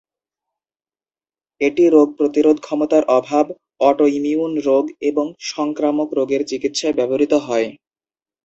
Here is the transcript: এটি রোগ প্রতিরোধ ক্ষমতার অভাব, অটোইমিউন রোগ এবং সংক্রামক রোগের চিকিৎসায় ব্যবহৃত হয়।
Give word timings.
এটি 1.61 1.83
রোগ 1.87 2.07
প্রতিরোধ 2.17 2.57
ক্ষমতার 2.59 3.03
অভাব, 3.17 3.45
অটোইমিউন 3.81 4.53
রোগ 4.67 4.85
এবং 5.09 5.25
সংক্রামক 5.51 6.09
রোগের 6.17 6.41
চিকিৎসায় 6.47 6.97
ব্যবহৃত 6.97 7.33
হয়। 7.47 7.67